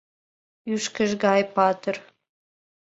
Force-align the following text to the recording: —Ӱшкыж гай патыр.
—Ӱшкыж 0.73 1.11
гай 1.23 1.41
патыр. 1.55 1.95